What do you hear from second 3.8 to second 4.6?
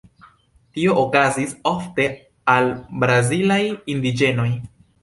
indiĝenoj.